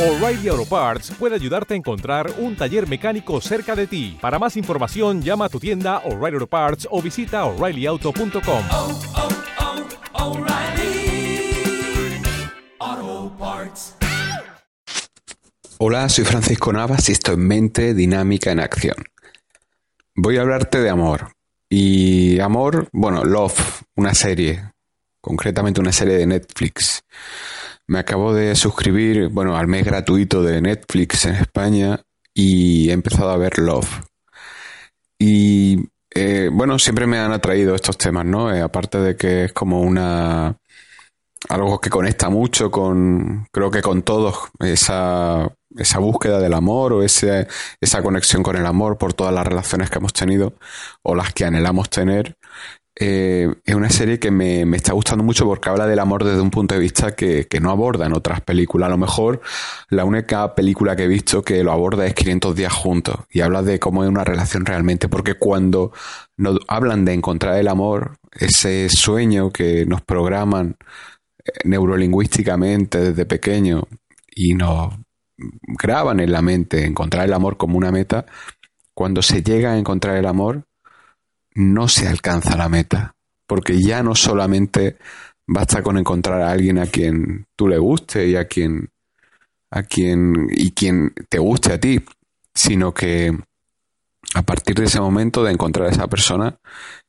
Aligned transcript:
O'Reilly 0.00 0.48
Auto 0.48 0.64
Parts 0.64 1.12
puede 1.18 1.34
ayudarte 1.34 1.74
a 1.74 1.76
encontrar 1.76 2.32
un 2.38 2.56
taller 2.56 2.88
mecánico 2.88 3.38
cerca 3.42 3.76
de 3.76 3.86
ti. 3.86 4.16
Para 4.18 4.38
más 4.38 4.56
información, 4.56 5.20
llama 5.20 5.44
a 5.44 5.48
tu 5.50 5.60
tienda 5.60 5.98
O'Reilly 6.06 6.36
Auto 6.36 6.46
Parts 6.46 6.88
o 6.90 7.02
visita 7.02 7.44
oreillyauto.com. 7.44 8.64
oh, 8.70 9.00
oh, 12.80 13.36
Parts. 13.38 13.96
Hola, 15.76 16.08
soy 16.08 16.24
Francisco 16.24 16.72
Navas 16.72 17.06
y 17.10 17.12
esto 17.12 17.32
es 17.32 17.38
Mente 17.38 17.92
Dinámica 17.92 18.52
en 18.52 18.60
Acción. 18.60 18.96
Voy 20.14 20.38
a 20.38 20.40
hablarte 20.40 20.80
de 20.80 20.88
amor. 20.88 21.32
Y 21.68 22.40
amor, 22.40 22.88
bueno, 22.92 23.22
Love, 23.26 23.82
una 23.96 24.14
serie, 24.14 24.72
concretamente 25.20 25.78
una 25.78 25.92
serie 25.92 26.14
de 26.14 26.26
Netflix. 26.26 27.04
Me 27.90 27.98
acabo 27.98 28.32
de 28.32 28.54
suscribir, 28.54 29.30
bueno, 29.30 29.56
al 29.56 29.66
mes 29.66 29.84
gratuito 29.84 30.44
de 30.44 30.62
Netflix 30.62 31.26
en 31.26 31.34
España 31.34 32.00
y 32.32 32.88
he 32.88 32.92
empezado 32.92 33.30
a 33.30 33.36
ver 33.36 33.58
Love. 33.58 34.02
Y 35.18 35.88
eh, 36.14 36.50
bueno, 36.52 36.78
siempre 36.78 37.08
me 37.08 37.18
han 37.18 37.32
atraído 37.32 37.74
estos 37.74 37.98
temas, 37.98 38.24
¿no? 38.24 38.54
Eh, 38.54 38.60
aparte 38.60 38.98
de 38.98 39.16
que 39.16 39.46
es 39.46 39.52
como 39.52 39.80
una 39.80 40.56
algo 41.48 41.80
que 41.80 41.90
conecta 41.90 42.30
mucho 42.30 42.70
con, 42.70 43.48
creo 43.50 43.72
que 43.72 43.82
con 43.82 44.02
todos, 44.02 44.36
esa, 44.60 45.52
esa 45.76 45.98
búsqueda 45.98 46.38
del 46.38 46.54
amor 46.54 46.92
o 46.92 47.02
ese, 47.02 47.48
esa 47.80 48.04
conexión 48.04 48.44
con 48.44 48.54
el 48.54 48.66
amor 48.66 48.98
por 48.98 49.14
todas 49.14 49.34
las 49.34 49.44
relaciones 49.44 49.90
que 49.90 49.98
hemos 49.98 50.12
tenido 50.12 50.54
o 51.02 51.16
las 51.16 51.32
que 51.32 51.44
anhelamos 51.44 51.90
tener. 51.90 52.36
Eh, 53.02 53.48
es 53.64 53.74
una 53.74 53.88
serie 53.88 54.18
que 54.18 54.30
me, 54.30 54.60
está 54.76 54.92
gustando 54.92 55.24
mucho 55.24 55.46
porque 55.46 55.70
habla 55.70 55.86
del 55.86 56.00
amor 56.00 56.22
desde 56.22 56.42
un 56.42 56.50
punto 56.50 56.74
de 56.74 56.80
vista 56.82 57.16
que, 57.16 57.46
que, 57.48 57.58
no 57.58 57.70
aborda 57.70 58.04
en 58.04 58.12
otras 58.12 58.42
películas. 58.42 58.88
A 58.88 58.90
lo 58.90 58.98
mejor 58.98 59.40
la 59.88 60.04
única 60.04 60.54
película 60.54 60.94
que 60.94 61.04
he 61.04 61.08
visto 61.08 61.42
que 61.42 61.64
lo 61.64 61.72
aborda 61.72 62.06
es 62.06 62.12
500 62.12 62.54
días 62.54 62.74
juntos 62.74 63.16
y 63.30 63.40
habla 63.40 63.62
de 63.62 63.78
cómo 63.78 64.04
es 64.04 64.10
una 64.10 64.22
relación 64.22 64.66
realmente. 64.66 65.08
Porque 65.08 65.32
cuando 65.34 65.92
nos 66.36 66.58
hablan 66.68 67.06
de 67.06 67.14
encontrar 67.14 67.56
el 67.56 67.68
amor, 67.68 68.18
ese 68.32 68.90
sueño 68.90 69.50
que 69.50 69.86
nos 69.86 70.02
programan 70.02 70.76
eh, 71.42 71.52
neurolingüísticamente 71.64 72.98
desde 72.98 73.24
pequeño 73.24 73.88
y 74.28 74.52
nos 74.52 74.92
graban 75.82 76.20
en 76.20 76.32
la 76.32 76.42
mente 76.42 76.84
encontrar 76.84 77.24
el 77.24 77.32
amor 77.32 77.56
como 77.56 77.78
una 77.78 77.90
meta, 77.90 78.26
cuando 78.92 79.22
se 79.22 79.42
llega 79.42 79.72
a 79.72 79.78
encontrar 79.78 80.16
el 80.16 80.26
amor, 80.26 80.66
no 81.54 81.88
se 81.88 82.08
alcanza 82.08 82.56
la 82.56 82.68
meta, 82.68 83.14
porque 83.46 83.80
ya 83.80 84.02
no 84.02 84.14
solamente 84.14 84.96
basta 85.46 85.82
con 85.82 85.98
encontrar 85.98 86.42
a 86.42 86.50
alguien 86.50 86.78
a 86.78 86.86
quien 86.86 87.46
tú 87.56 87.68
le 87.68 87.78
guste 87.78 88.28
y 88.28 88.36
a 88.36 88.46
quien 88.46 88.90
a 89.72 89.82
quien 89.82 90.48
y 90.50 90.72
quien 90.72 91.12
te 91.28 91.38
guste 91.38 91.72
a 91.72 91.80
ti, 91.80 92.04
sino 92.54 92.92
que 92.92 93.36
a 94.34 94.42
partir 94.42 94.76
de 94.76 94.84
ese 94.84 95.00
momento 95.00 95.42
de 95.42 95.52
encontrar 95.52 95.88
a 95.88 95.90
esa 95.90 96.06
persona 96.06 96.58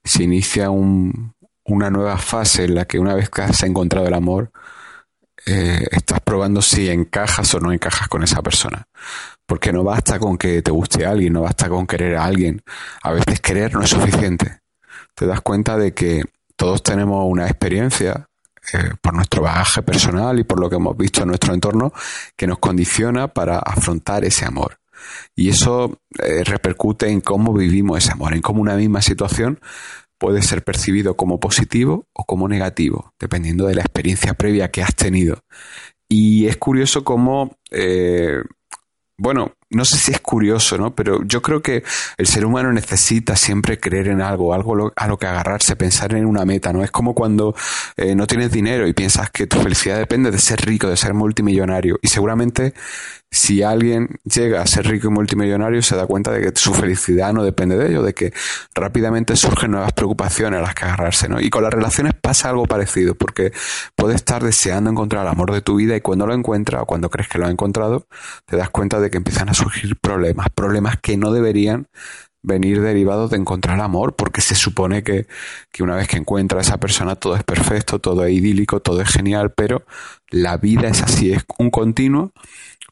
se 0.03 0.23
inicia 0.23 0.69
un, 0.69 1.33
una 1.65 1.89
nueva 1.89 2.17
fase 2.17 2.65
en 2.65 2.75
la 2.75 2.85
que 2.85 2.99
una 2.99 3.13
vez 3.13 3.29
que 3.29 3.41
has 3.41 3.63
encontrado 3.63 4.07
el 4.07 4.13
amor 4.13 4.51
eh, 5.45 5.85
estás 5.91 6.19
probando 6.21 6.61
si 6.61 6.89
encajas 6.89 7.53
o 7.55 7.59
no 7.59 7.71
encajas 7.71 8.07
con 8.07 8.23
esa 8.23 8.41
persona. 8.41 8.83
Porque 9.45 9.73
no 9.73 9.83
basta 9.83 10.19
con 10.19 10.37
que 10.37 10.61
te 10.61 10.71
guste 10.71 11.05
alguien, 11.05 11.33
no 11.33 11.41
basta 11.41 11.67
con 11.69 11.87
querer 11.87 12.15
a 12.15 12.25
alguien. 12.25 12.61
A 13.03 13.11
veces 13.11 13.39
querer 13.41 13.73
no 13.73 13.81
es 13.81 13.89
suficiente. 13.89 14.59
Te 15.15 15.25
das 15.25 15.41
cuenta 15.41 15.77
de 15.77 15.93
que 15.93 16.23
todos 16.55 16.83
tenemos 16.83 17.25
una 17.27 17.47
experiencia 17.47 18.27
eh, 18.73 18.91
por 19.01 19.13
nuestro 19.13 19.41
bagaje 19.41 19.81
personal 19.81 20.39
y 20.39 20.43
por 20.43 20.59
lo 20.59 20.69
que 20.69 20.75
hemos 20.75 20.95
visto 20.95 21.23
en 21.23 21.29
nuestro 21.29 21.53
entorno 21.53 21.91
que 22.37 22.47
nos 22.47 22.59
condiciona 22.59 23.27
para 23.27 23.57
afrontar 23.57 24.23
ese 24.23 24.45
amor. 24.45 24.77
Y 25.35 25.49
eso 25.49 25.97
eh, 26.19 26.43
repercute 26.43 27.09
en 27.09 27.21
cómo 27.21 27.53
vivimos 27.53 27.97
ese 27.97 28.11
amor, 28.11 28.33
en 28.33 28.41
cómo 28.41 28.61
una 28.61 28.75
misma 28.75 29.01
situación 29.01 29.59
puede 30.21 30.43
ser 30.43 30.63
percibido 30.63 31.17
como 31.17 31.39
positivo 31.39 32.05
o 32.13 32.25
como 32.25 32.47
negativo, 32.47 33.11
dependiendo 33.19 33.65
de 33.65 33.73
la 33.73 33.81
experiencia 33.81 34.35
previa 34.35 34.69
que 34.69 34.83
has 34.83 34.95
tenido. 34.95 35.39
Y 36.07 36.45
es 36.45 36.57
curioso 36.57 37.03
cómo, 37.03 37.57
eh, 37.71 38.43
bueno, 39.17 39.53
no 39.71 39.85
sé 39.85 39.97
si 39.97 40.11
es 40.11 40.19
curioso, 40.19 40.77
¿no? 40.77 40.93
Pero 40.93 41.23
yo 41.23 41.41
creo 41.41 41.61
que 41.61 41.83
el 42.17 42.27
ser 42.27 42.45
humano 42.45 42.71
necesita 42.71 43.35
siempre 43.35 43.79
creer 43.79 44.09
en 44.09 44.21
algo, 44.21 44.53
algo 44.53 44.91
a 44.95 45.07
lo 45.07 45.17
que 45.17 45.27
agarrarse, 45.27 45.75
pensar 45.75 46.13
en 46.13 46.25
una 46.25 46.45
meta, 46.45 46.73
¿no? 46.73 46.83
Es 46.83 46.91
como 46.91 47.13
cuando 47.13 47.55
eh, 47.97 48.15
no 48.15 48.27
tienes 48.27 48.51
dinero 48.51 48.87
y 48.87 48.93
piensas 48.93 49.29
que 49.31 49.47
tu 49.47 49.59
felicidad 49.59 49.97
depende 49.97 50.31
de 50.31 50.37
ser 50.39 50.61
rico, 50.65 50.87
de 50.87 50.97
ser 50.97 51.13
multimillonario. 51.13 51.97
Y 52.01 52.07
seguramente 52.07 52.73
si 53.33 53.63
alguien 53.63 54.19
llega 54.25 54.61
a 54.61 54.67
ser 54.67 54.87
rico 54.87 55.07
y 55.07 55.11
multimillonario 55.11 55.81
se 55.81 55.95
da 55.95 56.05
cuenta 56.05 56.31
de 56.31 56.41
que 56.41 56.59
su 56.59 56.73
felicidad 56.73 57.31
no 57.31 57.45
depende 57.45 57.77
de 57.77 57.87
ello, 57.87 58.03
de 58.03 58.13
que 58.13 58.33
rápidamente 58.75 59.37
surgen 59.37 59.71
nuevas 59.71 59.93
preocupaciones 59.93 60.59
a 60.59 60.61
las 60.61 60.75
que 60.75 60.83
agarrarse, 60.83 61.29
¿no? 61.29 61.39
Y 61.39 61.49
con 61.49 61.63
las 61.63 61.73
relaciones 61.73 62.13
pasa 62.13 62.49
algo 62.49 62.65
parecido, 62.65 63.15
porque 63.15 63.53
puedes 63.95 64.17
estar 64.17 64.43
deseando 64.43 64.89
encontrar 64.89 65.23
el 65.23 65.29
amor 65.29 65.53
de 65.53 65.61
tu 65.61 65.75
vida 65.75 65.95
y 65.95 66.01
cuando 66.01 66.27
lo 66.27 66.33
encuentras 66.33 66.81
o 66.81 66.85
cuando 66.85 67.09
crees 67.09 67.29
que 67.29 67.39
lo 67.39 67.45
has 67.45 67.51
encontrado, 67.51 68.05
te 68.45 68.57
das 68.57 68.69
cuenta 68.69 68.99
de 68.99 69.09
que 69.09 69.17
empiezan 69.17 69.47
a 69.47 69.53
surgir 69.61 69.95
problemas, 69.97 70.47
problemas 70.53 70.97
que 70.99 71.17
no 71.17 71.31
deberían 71.31 71.87
venir 72.43 72.81
derivados 72.81 73.29
de 73.29 73.37
encontrar 73.37 73.79
amor, 73.79 74.15
porque 74.15 74.41
se 74.41 74.55
supone 74.55 75.03
que, 75.03 75.27
que 75.71 75.83
una 75.83 75.95
vez 75.95 76.07
que 76.07 76.17
encuentra 76.17 76.57
a 76.57 76.61
esa 76.61 76.77
persona 76.77 77.15
todo 77.15 77.35
es 77.35 77.43
perfecto, 77.43 77.99
todo 77.99 78.25
es 78.25 78.33
idílico, 78.33 78.79
todo 78.79 79.01
es 79.01 79.09
genial, 79.09 79.53
pero 79.55 79.83
la 80.29 80.57
vida 80.57 80.87
es 80.87 81.03
así, 81.03 81.33
es 81.33 81.43
un 81.59 81.69
continuo 81.69 82.31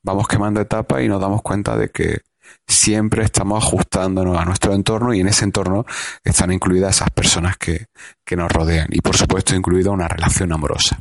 vamos 0.03 0.28
quemando 0.28 0.62
etapas 0.62 1.02
y 1.02 1.07
nos 1.07 1.22
damos 1.22 1.41
cuenta 1.41 1.78
de 1.78 1.90
que 1.90 2.22
siempre 2.68 3.24
estamos 3.24 3.63
ajustándonos 3.63 4.38
a 4.38 4.46
nuestro 4.46 4.74
entorno 4.74 5.13
y 5.13 5.19
en 5.19 5.28
ese 5.28 5.46
entorno 5.46 5.86
están 6.24 6.51
incluidas 6.51 6.97
esas 6.97 7.09
personas 7.12 7.57
que, 7.57 7.86
que 8.25 8.36
nos 8.36 8.51
rodean 8.51 8.88
y 8.91 9.01
por 9.01 9.16
supuesto 9.16 9.56
incluida 9.56 9.91
una 9.91 10.07
relación 10.07 10.51
amorosa. 10.51 11.00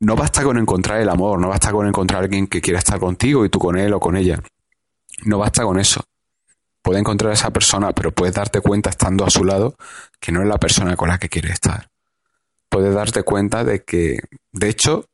No 0.00 0.14
basta 0.14 0.44
con 0.44 0.58
encontrar 0.58 1.00
el 1.00 1.08
amor, 1.08 1.40
no 1.40 1.48
basta 1.48 1.72
con 1.72 1.86
encontrar 1.86 2.20
a 2.20 2.24
alguien 2.24 2.46
que 2.46 2.60
quiera 2.60 2.78
estar 2.78 3.00
contigo 3.00 3.44
y 3.44 3.48
tú 3.48 3.58
con 3.58 3.76
él 3.76 3.92
o 3.92 4.00
con 4.00 4.16
ella. 4.16 4.40
No 5.24 5.38
basta 5.38 5.64
con 5.64 5.78
eso. 5.78 6.04
Puedes 6.82 7.00
encontrar 7.00 7.32
a 7.32 7.34
esa 7.34 7.50
persona, 7.50 7.92
pero 7.92 8.12
puedes 8.12 8.34
darte 8.34 8.60
cuenta 8.60 8.90
estando 8.90 9.24
a 9.24 9.30
su 9.30 9.44
lado 9.44 9.76
que 10.20 10.32
no 10.32 10.42
es 10.42 10.48
la 10.48 10.58
persona 10.58 10.96
con 10.96 11.08
la 11.08 11.18
que 11.18 11.28
quieres 11.28 11.52
estar. 11.52 11.88
Puedes 12.68 12.94
darte 12.94 13.22
cuenta 13.22 13.64
de 13.64 13.82
que, 13.82 14.18
de 14.52 14.68
hecho, 14.68 15.06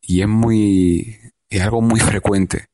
y 0.00 0.22
es 0.22 0.28
muy 0.28 1.18
es 1.52 1.60
algo 1.60 1.82
muy 1.82 2.00
frecuente. 2.00 2.68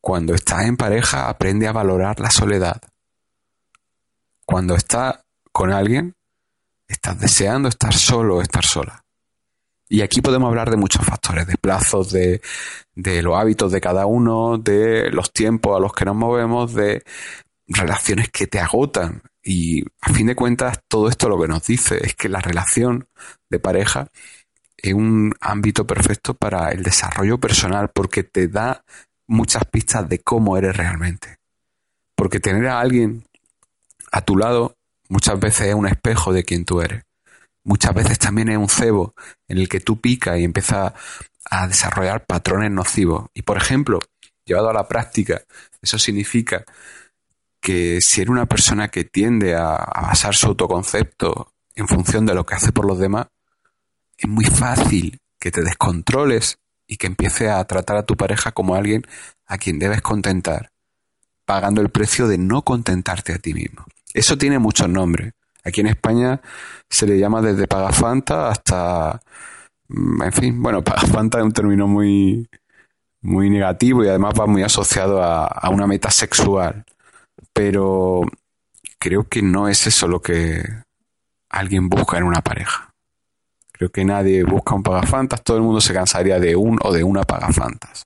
Cuando 0.00 0.34
estás 0.34 0.64
en 0.64 0.76
pareja, 0.76 1.28
aprende 1.28 1.66
a 1.68 1.72
valorar 1.72 2.18
la 2.20 2.30
soledad. 2.30 2.80
Cuando 4.46 4.74
estás 4.74 5.20
con 5.52 5.72
alguien, 5.72 6.14
estás 6.88 7.18
deseando 7.20 7.68
estar 7.68 7.92
solo 7.92 8.36
o 8.36 8.42
estar 8.42 8.64
sola. 8.64 9.04
Y 9.88 10.02
aquí 10.02 10.20
podemos 10.20 10.48
hablar 10.48 10.70
de 10.70 10.76
muchos 10.76 11.04
factores, 11.04 11.46
de 11.46 11.56
plazos, 11.56 12.10
de, 12.10 12.40
los 12.94 13.36
hábitos 13.36 13.70
de 13.70 13.80
cada 13.80 14.06
uno, 14.06 14.58
de 14.58 15.10
los 15.10 15.32
tiempos 15.32 15.76
a 15.76 15.80
los 15.80 15.92
que 15.92 16.04
nos 16.04 16.16
movemos, 16.16 16.74
de 16.74 17.04
relaciones 17.68 18.30
que 18.30 18.46
te 18.46 18.58
agotan. 18.58 19.22
Y 19.42 19.84
a 20.00 20.12
fin 20.12 20.26
de 20.26 20.34
cuentas, 20.34 20.80
todo 20.88 21.08
esto 21.08 21.28
lo 21.28 21.40
que 21.40 21.46
nos 21.46 21.64
dice 21.66 21.98
es 22.04 22.14
que 22.16 22.28
la 22.28 22.40
relación 22.40 23.06
de 23.48 23.60
pareja 23.60 24.08
es 24.76 24.92
un 24.92 25.32
ámbito 25.40 25.86
perfecto 25.86 26.34
para 26.34 26.70
el 26.70 26.82
desarrollo 26.82 27.38
personal 27.38 27.90
porque 27.94 28.24
te 28.24 28.48
da 28.48 28.84
muchas 29.28 29.64
pistas 29.66 30.08
de 30.08 30.18
cómo 30.18 30.56
eres 30.56 30.76
realmente. 30.76 31.38
Porque 32.16 32.40
tener 32.40 32.66
a 32.66 32.80
alguien 32.80 33.24
a 34.10 34.20
tu 34.20 34.36
lado 34.36 34.74
muchas 35.08 35.38
veces 35.38 35.68
es 35.68 35.74
un 35.74 35.86
espejo 35.86 36.32
de 36.32 36.44
quien 36.44 36.64
tú 36.64 36.80
eres. 36.80 37.04
Muchas 37.66 37.94
veces 37.94 38.20
también 38.20 38.48
es 38.48 38.56
un 38.56 38.68
cebo 38.68 39.12
en 39.48 39.58
el 39.58 39.68
que 39.68 39.80
tú 39.80 40.00
picas 40.00 40.38
y 40.38 40.44
empiezas 40.44 40.92
a 41.50 41.66
desarrollar 41.66 42.24
patrones 42.24 42.70
nocivos. 42.70 43.26
Y 43.34 43.42
por 43.42 43.56
ejemplo, 43.56 43.98
llevado 44.44 44.70
a 44.70 44.72
la 44.72 44.86
práctica, 44.86 45.42
eso 45.82 45.98
significa 45.98 46.64
que 47.60 47.98
si 48.00 48.20
eres 48.20 48.30
una 48.30 48.46
persona 48.46 48.86
que 48.86 49.02
tiende 49.02 49.56
a, 49.56 49.74
a 49.74 50.02
basar 50.02 50.36
su 50.36 50.46
autoconcepto 50.46 51.54
en 51.74 51.88
función 51.88 52.24
de 52.24 52.34
lo 52.34 52.46
que 52.46 52.54
hace 52.54 52.70
por 52.70 52.86
los 52.86 53.00
demás, 53.00 53.26
es 54.16 54.28
muy 54.28 54.44
fácil 54.44 55.18
que 55.40 55.50
te 55.50 55.62
descontroles 55.62 56.60
y 56.86 56.98
que 56.98 57.08
empieces 57.08 57.50
a 57.50 57.64
tratar 57.64 57.96
a 57.96 58.04
tu 58.04 58.16
pareja 58.16 58.52
como 58.52 58.76
alguien 58.76 59.02
a 59.44 59.58
quien 59.58 59.80
debes 59.80 60.02
contentar, 60.02 60.70
pagando 61.44 61.80
el 61.80 61.90
precio 61.90 62.28
de 62.28 62.38
no 62.38 62.62
contentarte 62.62 63.32
a 63.32 63.38
ti 63.38 63.54
mismo. 63.54 63.86
Eso 64.14 64.38
tiene 64.38 64.60
muchos 64.60 64.88
nombres. 64.88 65.32
Aquí 65.66 65.80
en 65.80 65.88
España 65.88 66.40
se 66.88 67.06
le 67.06 67.18
llama 67.18 67.42
desde 67.42 67.66
pagafanta 67.66 68.48
hasta, 68.50 69.20
mm, 69.88 70.22
en 70.22 70.32
fin, 70.32 70.62
bueno, 70.62 70.82
pagafanta 70.84 71.38
es 71.38 71.44
un 71.44 71.52
término 71.52 71.88
muy, 71.88 72.48
muy 73.22 73.50
negativo 73.50 74.04
y 74.04 74.08
además 74.08 74.34
va 74.38 74.46
muy 74.46 74.62
asociado 74.62 75.22
a, 75.22 75.46
a 75.46 75.70
una 75.70 75.86
meta 75.88 76.10
sexual. 76.10 76.84
Pero 77.52 78.22
creo 78.98 79.24
que 79.28 79.42
no 79.42 79.68
es 79.68 79.86
eso 79.86 80.06
lo 80.08 80.20
que 80.22 80.62
alguien 81.50 81.88
busca 81.88 82.16
en 82.18 82.24
una 82.24 82.42
pareja. 82.42 82.90
Creo 83.72 83.90
que 83.90 84.04
nadie 84.04 84.44
busca 84.44 84.74
un 84.74 84.82
pagafantas, 84.82 85.42
todo 85.42 85.56
el 85.56 85.62
mundo 85.64 85.80
se 85.80 85.92
cansaría 85.92 86.38
de 86.38 86.56
un 86.56 86.78
o 86.82 86.92
de 86.92 87.02
una 87.04 87.24
pagafantas. 87.24 88.04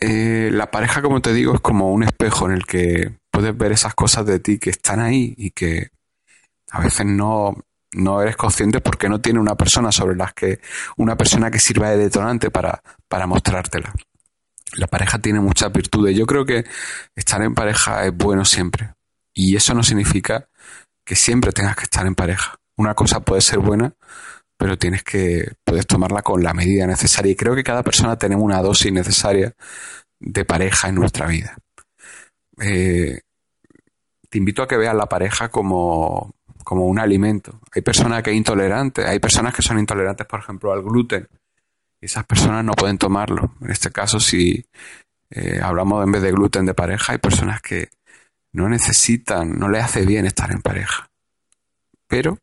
eh, 0.00 0.50
la 0.52 0.70
pareja, 0.70 1.00
como 1.00 1.22
te 1.22 1.32
digo, 1.32 1.54
es 1.54 1.60
como 1.60 1.92
un 1.92 2.02
espejo 2.02 2.46
en 2.46 2.52
el 2.52 2.66
que 2.66 3.21
puedes 3.32 3.56
ver 3.56 3.72
esas 3.72 3.94
cosas 3.94 4.26
de 4.26 4.38
ti 4.38 4.58
que 4.58 4.70
están 4.70 5.00
ahí 5.00 5.34
y 5.36 5.50
que 5.50 5.88
a 6.70 6.80
veces 6.80 7.06
no, 7.06 7.56
no 7.92 8.22
eres 8.22 8.36
consciente 8.36 8.80
porque 8.80 9.08
no 9.08 9.20
tiene 9.20 9.40
una 9.40 9.56
persona 9.56 9.90
sobre 9.90 10.14
las 10.14 10.34
que, 10.34 10.60
una 10.98 11.16
persona 11.16 11.50
que 11.50 11.58
sirva 11.58 11.90
de 11.90 11.96
detonante 11.96 12.50
para, 12.50 12.82
para 13.08 13.26
mostrártela. 13.26 13.92
La 14.74 14.86
pareja 14.86 15.18
tiene 15.18 15.40
muchas 15.40 15.72
virtudes. 15.72 16.16
Yo 16.16 16.26
creo 16.26 16.44
que 16.44 16.64
estar 17.16 17.42
en 17.42 17.54
pareja 17.54 18.04
es 18.06 18.16
bueno 18.16 18.44
siempre. 18.44 18.94
Y 19.34 19.56
eso 19.56 19.74
no 19.74 19.82
significa 19.82 20.48
que 21.04 21.16
siempre 21.16 21.52
tengas 21.52 21.76
que 21.76 21.84
estar 21.84 22.06
en 22.06 22.14
pareja. 22.14 22.56
Una 22.76 22.94
cosa 22.94 23.20
puede 23.20 23.40
ser 23.40 23.58
buena, 23.58 23.94
pero 24.58 24.78
tienes 24.78 25.02
que, 25.02 25.52
puedes 25.64 25.86
tomarla 25.86 26.22
con 26.22 26.42
la 26.42 26.54
medida 26.54 26.86
necesaria. 26.86 27.32
Y 27.32 27.36
creo 27.36 27.54
que 27.54 27.64
cada 27.64 27.82
persona 27.82 28.16
tenemos 28.18 28.44
una 28.44 28.62
dosis 28.62 28.92
necesaria 28.92 29.54
de 30.20 30.44
pareja 30.44 30.88
en 30.88 30.94
nuestra 30.94 31.26
vida. 31.26 31.56
Eh, 32.62 33.20
te 34.28 34.38
invito 34.38 34.62
a 34.62 34.68
que 34.68 34.76
veas 34.76 34.94
la 34.94 35.06
pareja 35.06 35.48
como, 35.48 36.34
como 36.64 36.86
un 36.86 36.98
alimento. 36.98 37.60
Hay 37.74 37.82
personas 37.82 38.22
que 38.22 38.30
son 38.30 38.36
intolerantes, 38.36 39.04
hay 39.04 39.18
personas 39.18 39.54
que 39.54 39.62
son 39.62 39.78
intolerantes, 39.78 40.26
por 40.26 40.40
ejemplo, 40.40 40.72
al 40.72 40.82
gluten. 40.82 41.28
Y 42.00 42.06
esas 42.06 42.24
personas 42.24 42.64
no 42.64 42.72
pueden 42.72 42.98
tomarlo. 42.98 43.54
En 43.60 43.70
este 43.70 43.90
caso, 43.90 44.20
si 44.20 44.64
eh, 45.30 45.60
hablamos 45.62 46.04
en 46.04 46.12
vez 46.12 46.22
de 46.22 46.32
gluten 46.32 46.64
de 46.64 46.74
pareja, 46.74 47.12
hay 47.12 47.18
personas 47.18 47.60
que 47.60 47.88
no 48.52 48.68
necesitan, 48.68 49.58
no 49.58 49.68
les 49.68 49.84
hace 49.84 50.06
bien 50.06 50.26
estar 50.26 50.50
en 50.52 50.62
pareja. 50.62 51.10
Pero 52.06 52.38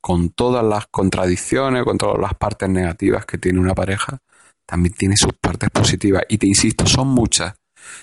con 0.00 0.30
todas 0.30 0.64
las 0.64 0.86
contradicciones, 0.88 1.84
con 1.84 1.98
todas 1.98 2.18
las 2.18 2.34
partes 2.34 2.68
negativas 2.68 3.26
que 3.26 3.38
tiene 3.38 3.60
una 3.60 3.74
pareja, 3.74 4.18
también 4.66 4.94
tiene 4.94 5.16
sus 5.16 5.34
partes 5.34 5.70
positivas. 5.70 6.24
Y 6.28 6.38
te 6.38 6.46
insisto, 6.46 6.86
son 6.86 7.08
muchas 7.08 7.54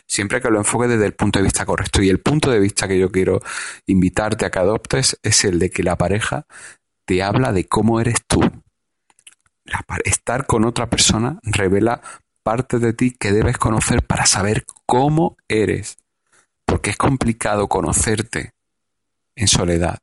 siempre 0.06 0.42
que 0.42 0.50
lo 0.50 0.60
enfoques 0.60 0.90
desde 0.90 1.06
el 1.06 1.14
punto 1.14 1.40
de 1.40 1.44
vista 1.44 1.66
correcto. 1.66 2.02
Y 2.02 2.10
el 2.10 2.20
punto 2.20 2.50
de 2.52 2.60
vista 2.60 2.88
que 2.88 3.00
yo 3.00 3.12
quiero 3.12 3.42
invitarte 3.86 4.46
a 4.46 4.50
que 4.50 4.60
adoptes 4.60 5.20
es 5.24 5.44
el 5.46 5.60
de 5.60 5.70
que 5.70 5.84
la 5.84 5.98
pareja 5.98 6.46
te 7.06 7.24
habla 7.24 7.52
de 7.52 7.68
cómo 7.68 8.00
eres 8.02 8.18
tú. 8.28 8.42
estar 10.06 10.46
con 10.46 10.66
otra 10.66 10.90
persona 10.90 11.40
revela 11.44 12.02
parte 12.44 12.80
de 12.80 12.94
ti 12.94 13.12
que 13.12 13.32
debes 13.32 13.58
conocer 13.58 14.04
para 14.04 14.26
saber 14.26 14.66
cómo 14.86 15.38
eres. 15.48 15.98
Porque 16.66 16.92
es 16.92 16.98
complicado 16.98 17.68
conocerte 17.68 18.54
en 19.36 19.48
soledad. 19.48 20.00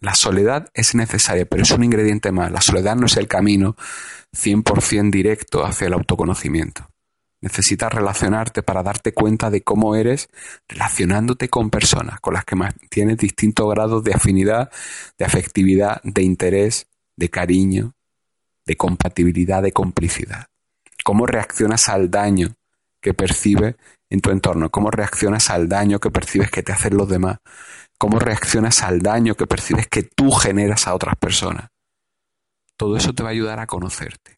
La 0.00 0.14
soledad 0.14 0.70
es 0.74 0.94
necesaria, 0.94 1.44
pero 1.46 1.62
es 1.62 1.70
un 1.72 1.82
ingrediente 1.82 2.30
más. 2.30 2.52
La 2.52 2.60
soledad 2.60 2.94
no 2.96 3.06
es 3.06 3.16
el 3.16 3.26
camino 3.26 3.76
100% 4.32 5.10
directo 5.10 5.64
hacia 5.64 5.88
el 5.88 5.94
autoconocimiento. 5.94 6.88
Necesitas 7.40 7.92
relacionarte 7.92 8.62
para 8.62 8.82
darte 8.82 9.12
cuenta 9.12 9.50
de 9.50 9.62
cómo 9.62 9.94
eres 9.94 10.28
relacionándote 10.68 11.48
con 11.48 11.70
personas 11.70 12.20
con 12.20 12.34
las 12.34 12.44
que 12.44 12.56
tienes 12.90 13.16
distintos 13.18 13.68
grados 13.70 14.02
de 14.02 14.12
afinidad, 14.12 14.70
de 15.16 15.24
afectividad, 15.24 16.00
de 16.02 16.22
interés, 16.22 16.88
de 17.16 17.28
cariño, 17.28 17.94
de 18.66 18.76
compatibilidad, 18.76 19.62
de 19.62 19.72
complicidad. 19.72 20.46
Cómo 21.04 21.26
reaccionas 21.26 21.88
al 21.88 22.10
daño 22.10 22.54
que 23.00 23.14
percibes 23.14 23.76
en 24.10 24.20
tu 24.20 24.30
entorno, 24.30 24.70
cómo 24.70 24.90
reaccionas 24.90 25.50
al 25.50 25.68
daño 25.68 26.00
que 26.00 26.10
percibes 26.10 26.50
que 26.50 26.62
te 26.62 26.72
hacen 26.72 26.96
los 26.96 27.08
demás, 27.08 27.38
cómo 27.98 28.18
reaccionas 28.18 28.82
al 28.82 29.00
daño 29.00 29.34
que 29.34 29.46
percibes 29.46 29.86
que 29.86 30.02
tú 30.02 30.30
generas 30.30 30.86
a 30.86 30.94
otras 30.94 31.14
personas. 31.16 31.68
Todo 32.76 32.96
eso 32.96 33.12
te 33.12 33.22
va 33.22 33.30
a 33.30 33.32
ayudar 33.32 33.58
a 33.60 33.66
conocerte. 33.66 34.37